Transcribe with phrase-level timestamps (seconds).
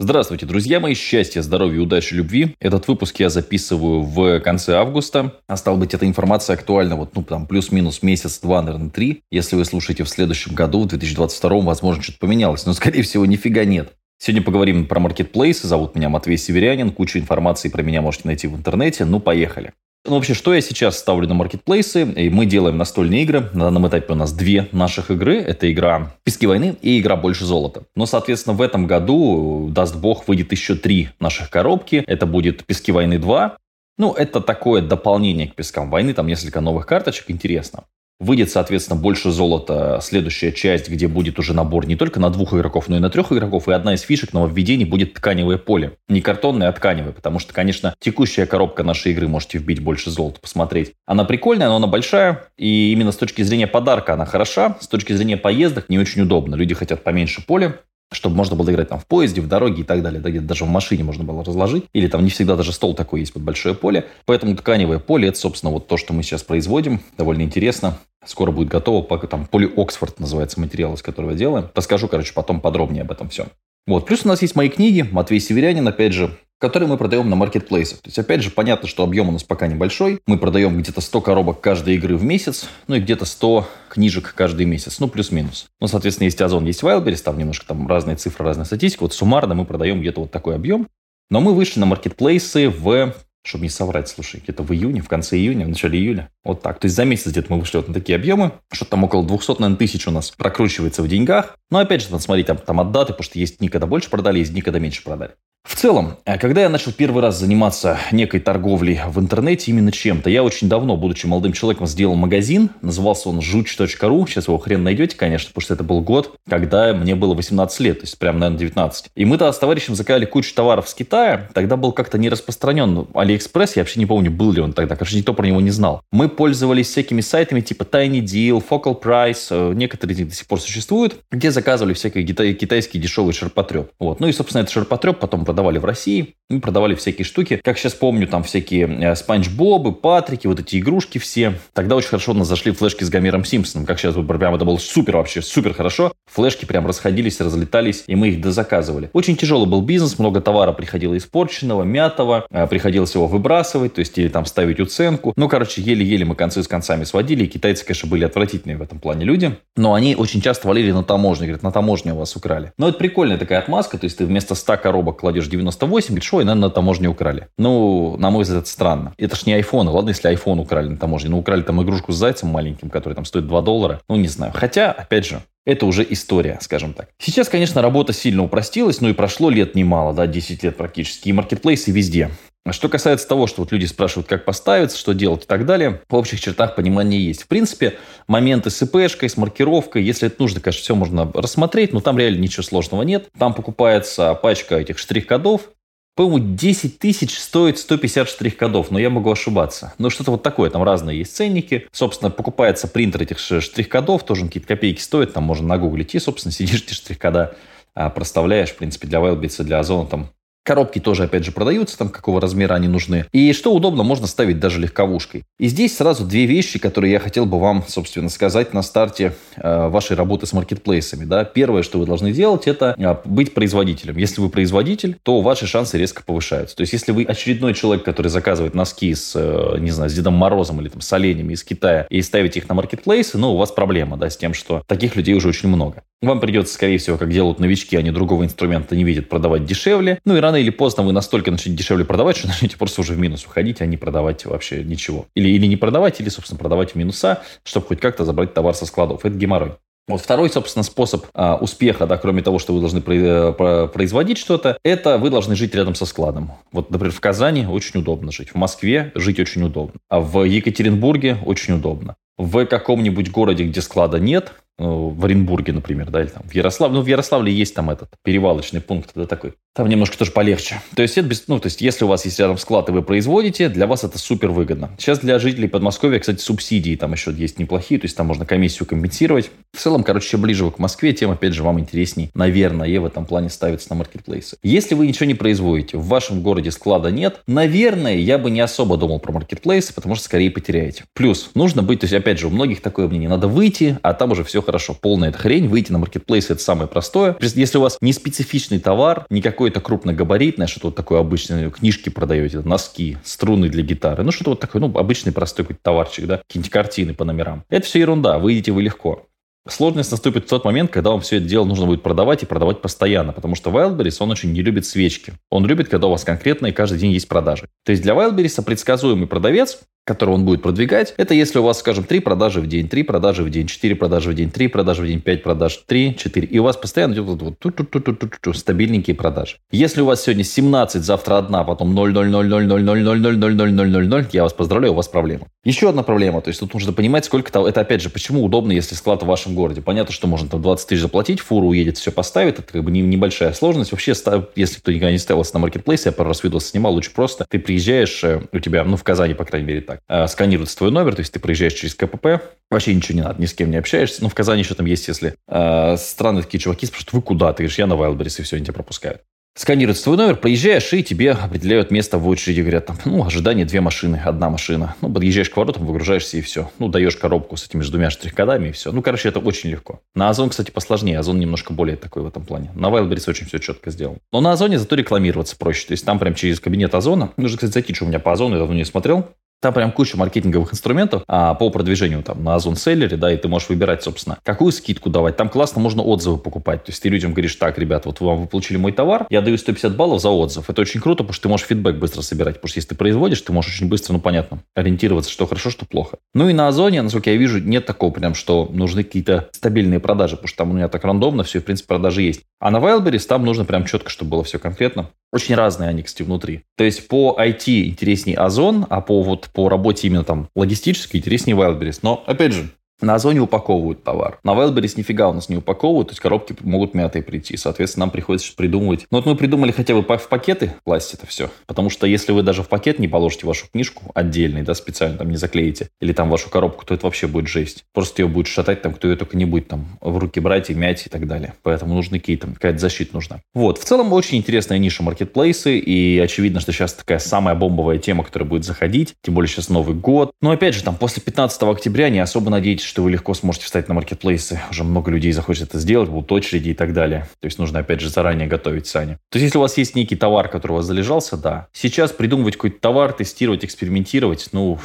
[0.00, 2.54] Здравствуйте, друзья мои, счастья, здоровья, удачи, любви.
[2.60, 5.34] Этот выпуск я записываю в конце августа.
[5.48, 9.24] А стало быть, эта информация актуальна вот, ну, там, плюс-минус месяц, два, наверное, три.
[9.32, 13.64] Если вы слушаете в следующем году, в 2022, возможно, что-то поменялось, но, скорее всего, нифига
[13.64, 13.94] нет.
[14.18, 15.66] Сегодня поговорим про маркетплейсы.
[15.66, 16.92] Зовут меня Матвей Северянин.
[16.92, 19.04] Кучу информации про меня можете найти в интернете.
[19.04, 19.72] Ну, поехали.
[20.08, 22.02] Ну, вообще, что я сейчас ставлю на маркетплейсы?
[22.02, 23.50] И мы делаем настольные игры.
[23.52, 25.36] На данном этапе у нас две наших игры.
[25.36, 27.82] Это игра «Пески войны» и игра «Больше золота».
[27.94, 32.04] Но, соответственно, в этом году, даст бог, выйдет еще три наших коробки.
[32.06, 33.52] Это будет «Пески войны 2»,
[33.98, 37.84] ну, это такое дополнение к «Пескам войны», там несколько новых карточек, интересно.
[38.20, 42.88] Выйдет, соответственно, больше золота следующая часть, где будет уже набор не только на двух игроков,
[42.88, 43.68] но и на трех игроков.
[43.68, 45.92] И одна из фишек нововведений будет тканевое поле.
[46.08, 47.12] Не картонное, а тканевое.
[47.12, 50.94] Потому что, конечно, текущая коробка нашей игры можете вбить больше золота, посмотреть.
[51.06, 52.46] Она прикольная, но она большая.
[52.56, 54.76] И именно с точки зрения подарка она хороша.
[54.80, 56.56] С точки зрения поездок не очень удобно.
[56.56, 57.78] Люди хотят поменьше поля
[58.12, 60.20] чтобы можно было играть там в поезде, в дороге и так далее.
[60.20, 61.84] Да, даже в машине можно было разложить.
[61.92, 64.06] Или там не всегда даже стол такой есть под большое поле.
[64.24, 67.00] Поэтому тканевое поле– это, собственно, вот то, что мы сейчас производим.
[67.16, 67.98] Довольно интересно.
[68.24, 69.18] Скоро будет готово.
[69.26, 71.68] Там поле Оксфорд называется материал, из которого делаем.
[71.74, 73.48] Расскажу, короче, потом подробнее об этом всем.
[73.86, 74.06] Вот.
[74.06, 75.06] Плюс у нас есть мои книги.
[75.10, 78.00] Матвей Северянин, опять же, которые мы продаем на маркетплейсах.
[78.00, 80.20] То есть, опять же, понятно, что объем у нас пока небольшой.
[80.26, 84.66] Мы продаем где-то 100 коробок каждой игры в месяц, ну и где-то 100 книжек каждый
[84.66, 85.66] месяц, ну, плюс-минус.
[85.80, 89.02] Ну, соответственно, есть Озон, есть Wildberries, там немножко там разные цифры, разная статистика.
[89.02, 90.88] Вот суммарно мы продаем где-то вот такой объем.
[91.30, 95.36] Но мы вышли на маркетплейсы в чтобы не соврать, слушай, где-то в июне, в конце
[95.36, 96.30] июня, в начале июля.
[96.44, 96.78] Вот так.
[96.78, 98.52] То есть за месяц где-то мы вышли вот на такие объемы.
[98.70, 101.56] Что-то там около 200, наверное, тысяч у нас прокручивается в деньгах.
[101.70, 104.10] Но опять же, надо смотреть там, там от даты, потому что есть дни, когда больше
[104.10, 105.32] продали, есть дни, когда меньше продали.
[105.68, 110.30] В целом, э, когда я начал первый раз заниматься некой торговлей в интернете именно чем-то,
[110.30, 115.14] я очень давно, будучи молодым человеком, сделал магазин, назывался он жуч.ру, сейчас его хрен найдете,
[115.14, 118.58] конечно, потому что это был год, когда мне было 18 лет, то есть прям, наверное,
[118.58, 119.10] 19.
[119.14, 123.06] И мы тогда с товарищем заказали кучу товаров с Китая, тогда был как-то не распространен
[123.12, 126.00] Алиэкспресс, я вообще не помню, был ли он тогда, конечно, никто про него не знал.
[126.10, 130.46] Мы пользовались всякими сайтами типа Tiny Deal, Focal Price, э, некоторые из них до сих
[130.46, 133.90] пор существуют, где заказывали всякие китайские дешевые ширпотреб.
[134.00, 134.18] Вот.
[134.18, 136.34] Ну и, собственно, этот ширпотреб потом продавали в России.
[136.50, 137.60] Мы продавали всякие штуки.
[137.62, 141.52] Как сейчас помню, там всякие э, Спанч Бобы, Патрики, вот эти игрушки все.
[141.74, 143.86] Тогда очень хорошо у нас зашли флешки с Гомером Симпсоном.
[143.86, 146.12] Как сейчас, прям это было супер вообще, супер хорошо.
[146.24, 149.10] Флешки прям расходились, разлетались, и мы их дозаказывали.
[149.12, 154.16] Очень тяжелый был бизнес, много товара приходило испорченного, мятого, э, приходилось его выбрасывать, то есть
[154.16, 155.34] или там ставить уценку.
[155.36, 159.00] Ну, короче, еле-еле мы концы с концами сводили, и китайцы, конечно, были отвратительные в этом
[159.00, 162.72] плане люди, но они очень часто валили на таможню, говорят, на таможне у вас украли.
[162.78, 166.44] Но это прикольная такая отмазка, то есть ты вместо 100 коробок кладешь 98, говоришь, ой,
[166.44, 167.48] наверное, на таможне украли.
[167.58, 169.14] Ну, на мой взгляд, странно.
[169.18, 169.88] Это ж не iPhone.
[169.88, 171.30] Ладно, если iPhone украли на таможне.
[171.30, 174.00] Ну, украли там игрушку с зайцем маленьким, который там стоит 2 доллара.
[174.08, 174.52] Ну, не знаю.
[174.54, 177.08] Хотя, опять же, это уже история, скажем так.
[177.18, 181.32] Сейчас, конечно, работа сильно упростилась, но и прошло лет немало, да, 10 лет практически, и
[181.32, 182.30] маркетплейсы везде.
[182.72, 186.14] Что касается того, что вот люди спрашивают, как поставиться, что делать и так далее, в
[186.14, 187.42] общих чертах понимание есть.
[187.42, 192.00] В принципе, моменты с ИПшкой, с маркировкой, если это нужно, конечно, все можно рассмотреть, но
[192.00, 193.28] там реально ничего сложного нет.
[193.38, 195.70] Там покупается пачка этих штрих-кодов,
[196.18, 199.94] по-моему, 10 тысяч стоит 150 штрих-кодов, но я могу ошибаться.
[199.98, 201.86] Но что-то вот такое, там разные есть ценники.
[201.92, 206.50] Собственно, покупается принтер этих штрих-кодов, тоже какие-то копейки стоят, там можно на Google идти, собственно,
[206.54, 207.56] сидишь эти штрих-кода
[207.94, 210.30] а, проставляешь, в принципе, для Wildberries, для Озона там
[210.68, 213.24] Коробки тоже, опять же, продаются, там какого размера они нужны.
[213.32, 215.44] И что удобно, можно ставить даже легковушкой.
[215.58, 219.88] И здесь сразу две вещи, которые я хотел бы вам, собственно, сказать на старте э,
[219.88, 221.24] вашей работы с маркетплейсами.
[221.24, 221.44] Да?
[221.44, 224.18] Первое, что вы должны делать, это э, быть производителем.
[224.18, 226.76] Если вы производитель, то ваши шансы резко повышаются.
[226.76, 230.34] То есть, если вы очередной человек, который заказывает носки с, э, не знаю, с Дедом
[230.34, 233.72] Морозом или там с оленями из Китая и ставите их на маркетплейсы, ну, у вас
[233.72, 236.02] проблема, да, с тем, что таких людей уже очень много.
[236.20, 240.18] Вам придется, скорее всего, как делают новички, они другого инструмента не видят, продавать дешевле.
[240.24, 243.18] Ну и рано или поздно вы настолько начнете дешевле продавать, что начнете просто уже в
[243.18, 245.26] минус уходить, а не продавать вообще ничего.
[245.36, 248.84] Или, или не продавать, или, собственно, продавать в минуса, чтобы хоть как-то забрать товар со
[248.84, 249.24] складов.
[249.24, 249.72] Это геморрой.
[250.08, 255.18] Вот второй, собственно, способ а, успеха, да, кроме того, что вы должны производить что-то, это
[255.18, 256.52] вы должны жить рядом со складом.
[256.72, 261.36] Вот, например, в Казани очень удобно жить, в Москве жить очень удобно, а в Екатеринбурге
[261.44, 262.16] очень удобно.
[262.38, 266.96] В каком-нибудь городе, где склада нет, в Оренбурге, например, да, или там в Ярославле.
[266.98, 269.54] Ну, в Ярославле есть там этот перевалочный пункт, это такой.
[269.74, 270.80] Там немножко тоже полегче.
[270.94, 273.02] То есть, это без, ну, то есть, если у вас есть рядом склад и вы
[273.02, 274.90] производите, для вас это супер выгодно.
[274.98, 278.86] Сейчас для жителей Подмосковья, кстати, субсидии там еще есть неплохие, то есть, там можно комиссию
[278.86, 279.50] компенсировать.
[279.72, 283.04] В целом, короче, чем ближе вы к Москве, тем, опять же, вам интересней, наверное, в
[283.04, 284.56] этом плане ставится на маркетплейсы.
[284.62, 288.96] Если вы ничего не производите, в вашем городе склада нет, наверное, я бы не особо
[288.96, 291.04] думал про маркетплейсы, потому что скорее потеряете.
[291.14, 294.32] Плюс, нужно быть, то есть, опять же, у многих такое мнение, надо выйти, а там
[294.32, 294.94] уже все хорошо.
[295.00, 295.66] Полная это хрень.
[295.66, 297.36] Выйти на маркетплейс это самое простое.
[297.40, 302.10] Если у вас не специфичный товар, не какой-то крупногабаритный, а что-то вот такое обычное, книжки
[302.10, 306.42] продаете, носки, струны для гитары, ну что-то вот такое, ну обычный простой какой-то товарчик, да,
[306.46, 307.64] какие-нибудь картины по номерам.
[307.70, 309.27] Это все ерунда, выйдете вы легко.
[309.70, 312.80] Сложность наступит в тот момент, когда вам все это дело нужно будет продавать и продавать
[312.80, 315.34] постоянно, потому что Wildberries, он очень не любит свечки.
[315.50, 317.68] Он любит, когда у вас конкретно и каждый день есть продажи.
[317.84, 322.04] То есть для Wildberries предсказуемый продавец который он будет продвигать, это если у вас, скажем,
[322.04, 325.06] 3 продажи в день, 3 продажи в день, 4 продажи в день, 3 продажи в
[325.06, 326.46] день, 5 продаж, 3, 4.
[326.46, 329.56] И у вас постоянно идет вот, вот ту -ту -ту -ту -ту -ту, стабильненькие продажи.
[329.70, 333.20] Если у вас сегодня 17, завтра одна, потом 0, 0, 0, 0, 0, 0, 0,
[333.20, 335.46] 0, 0, 0, 0, 0, 0, я вас поздравляю, у вас проблема.
[335.64, 338.72] Еще одна проблема, то есть тут нужно понимать, сколько того, это опять же, почему удобно,
[338.72, 339.82] если склад в вашем городе.
[339.82, 343.52] Понятно, что можно там 20 тысяч заплатить, фуру уедет, все поставит, это как бы небольшая
[343.52, 343.92] сложность.
[343.92, 344.14] Вообще,
[344.56, 347.58] если кто никогда не ставился на маркетплейсе, я пару раз видос снимал, лучше просто ты
[347.58, 351.32] приезжаешь, у тебя, ну в Казани, по крайней мере, так, сканируют твой номер, то есть
[351.32, 352.40] ты проезжаешь через КПП,
[352.70, 354.22] вообще ничего не надо, ни с кем не общаешься.
[354.22, 357.52] Ну, в Казани еще там есть, если э, странные такие чуваки спрашивают, вы куда?
[357.52, 359.22] Ты говоришь, я на Wildberries, и все, они тебя пропускают.
[359.54, 362.60] Сканируют твой номер, проезжаешь, и тебе определяют место в очереди.
[362.60, 364.94] Говорят, там, ну, ожидание две машины, одна машина.
[365.00, 366.70] Ну, подъезжаешь к воротам, выгружаешься, и все.
[366.78, 368.92] Ну, даешь коробку с этими двумя штрих-кодами, и все.
[368.92, 370.00] Ну, короче, это очень легко.
[370.14, 371.18] На Озон, кстати, посложнее.
[371.18, 372.70] Озон немножко более такой в этом плане.
[372.76, 374.18] На Wildberries очень все четко сделано.
[374.32, 375.88] Но на Озоне зато рекламироваться проще.
[375.88, 377.32] То есть там прям через кабинет Озона.
[377.36, 379.26] Нужно, кстати, зайти, что у меня по Озону, я давно не смотрел.
[379.60, 383.48] Там прям куча маркетинговых инструментов а, по продвижению там на Озон Селлере, да, и ты
[383.48, 385.36] можешь выбирать, собственно, какую скидку давать.
[385.36, 386.84] Там классно можно отзывы покупать.
[386.84, 389.58] То есть ты людям говоришь, так, ребят, вот вам вы получили мой товар, я даю
[389.58, 390.70] 150 баллов за отзыв.
[390.70, 392.56] Это очень круто, потому что ты можешь фидбэк быстро собирать.
[392.56, 395.86] Потому что если ты производишь, ты можешь очень быстро, ну, понятно, ориентироваться, что хорошо, что
[395.86, 396.18] плохо.
[396.34, 400.36] Ну и на Озоне, насколько я вижу, нет такого прям, что нужны какие-то стабильные продажи,
[400.36, 402.42] потому что там у меня так рандомно все, в принципе, продажи есть.
[402.60, 405.10] А на Wildberries там нужно прям четко, чтобы было все конкретно.
[405.32, 406.62] Очень разные они, кстати, внутри.
[406.76, 411.56] То есть по IT интереснее Озон, а по вот по работе именно там логистически интереснее
[411.56, 412.00] Wildberries.
[412.02, 414.38] Но, опять же, на Озоне упаковывают товар.
[414.42, 417.56] На Wildberries нифига у нас не упаковывают, то есть коробки могут мятые прийти.
[417.56, 419.06] Соответственно, нам приходится придумывать.
[419.10, 421.50] Но вот мы придумали хотя бы в пакеты класть это все.
[421.66, 425.30] Потому что если вы даже в пакет не положите вашу книжку отдельный, да, специально там
[425.30, 427.84] не заклеите, или там вашу коробку, то это вообще будет жесть.
[427.92, 430.74] Просто ее будет шатать там, кто ее только не будет там в руки брать и
[430.74, 431.54] мять и так далее.
[431.62, 433.40] Поэтому нужны какие-то, какая-то защита нужна.
[433.54, 433.78] Вот.
[433.78, 438.48] В целом очень интересная ниша маркетплейсы, и очевидно, что сейчас такая самая бомбовая тема, которая
[438.48, 440.32] будет заходить, тем более сейчас Новый год.
[440.40, 443.88] Но опять же, там после 15 октября не особо надейтесь, что вы легко сможете встать
[443.88, 444.60] на маркетплейсы.
[444.70, 447.28] Уже много людей захочет это сделать, будут очереди и так далее.
[447.40, 449.18] То есть нужно, опять же, заранее готовить сани.
[449.30, 451.68] То есть если у вас есть некий товар, который у вас залежался, да.
[451.72, 454.78] Сейчас придумывать какой-то товар, тестировать, экспериментировать, ну,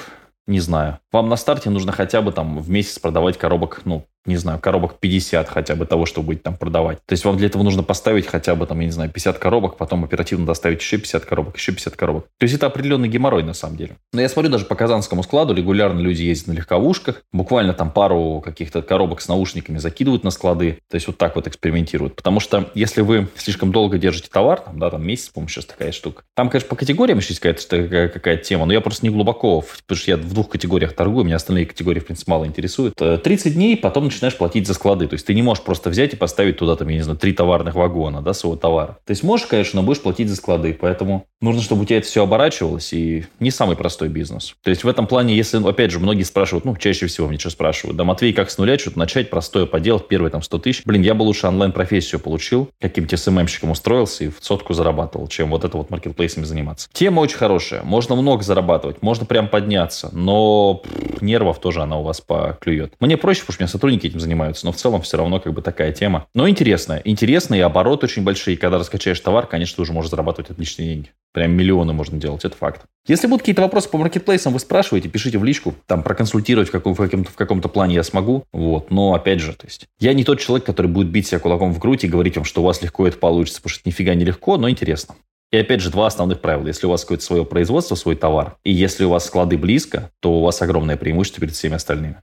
[0.46, 1.00] не знаю.
[1.12, 5.00] Вам на старте нужно хотя бы там в месяц продавать коробок, ну, не знаю, коробок
[5.00, 7.00] 50 хотя бы того, что вы будете там продавать.
[7.06, 9.78] То есть вам для этого нужно поставить хотя бы там, я не знаю, 50 коробок,
[9.78, 12.26] потом оперативно доставить еще 50 коробок, еще 50 коробок.
[12.38, 13.98] То есть это определенный геморрой на самом деле.
[14.14, 18.42] Но я смотрю даже по казанскому складу, регулярно люди ездят на легковушках, буквально там пару
[18.44, 22.16] каких-то коробок с наушниками закидывают на склады, то есть вот так вот экспериментируют.
[22.16, 25.92] Потому что если вы слишком долго держите товар, там, да, там месяц, по-моему, сейчас такая
[25.92, 26.24] штука.
[26.36, 29.98] Там, конечно, по категориям еще есть какая-то какая тема, но я просто не глубоко, потому
[29.98, 32.96] что я в двух категориях торгую, меня остальные категории, в принципе, мало интересуют.
[32.96, 35.08] 30 э, дней, потом начинаешь платить за склады.
[35.08, 37.34] То есть ты не можешь просто взять и поставить туда, там, я не знаю, три
[37.34, 38.98] товарных вагона, да, своего товара.
[39.06, 40.78] То есть можешь, конечно, но будешь платить за склады.
[40.80, 44.56] Поэтому нужно, чтобы у тебя это все оборачивалось, и не самый простой бизнес.
[44.64, 47.50] То есть в этом плане, если, опять же, многие спрашивают, ну, чаще всего мне что
[47.50, 50.82] спрашивают, да, Матвей, как с нуля что-то начать, простое поделать, первые там 100 тысяч.
[50.86, 55.66] Блин, я бы лучше онлайн-профессию получил, каким-то СММщиком устроился и в сотку зарабатывал, чем вот
[55.66, 56.88] это вот маркетплейсами заниматься.
[56.94, 62.04] Тема очень хорошая, можно много зарабатывать, можно прям подняться, но пff, нервов тоже она у
[62.04, 62.94] вас поклюет.
[63.00, 64.66] Мне проще, потому что у меня сотрудники этим занимаются.
[64.66, 66.28] Но в целом все равно как бы такая тема.
[66.34, 67.02] Но интересная.
[67.04, 68.58] Интересная, и оборот очень большие.
[68.58, 71.12] Когда раскачаешь товар, конечно, ты уже можешь зарабатывать отличные деньги.
[71.34, 72.82] Прям миллионы можно делать, это факт.
[73.08, 76.94] Если будут какие-то вопросы по маркетплейсам, вы спрашиваете, пишите в личку, там проконсультировать в, каком,
[76.94, 78.44] в, каком-то, в каком-то плане я смогу.
[78.54, 78.92] Вот.
[78.92, 81.80] Но опять же, то есть я не тот человек, который будет бить себя кулаком в
[81.80, 84.58] грудь и говорить вам, что у вас легко это получится, потому что нифига не легко,
[84.58, 85.16] но интересно.
[85.54, 86.66] И опять же, два основных правила.
[86.66, 90.40] Если у вас какое-то свое производство, свой товар, и если у вас склады близко, то
[90.40, 92.18] у вас огромное преимущество перед всеми остальными.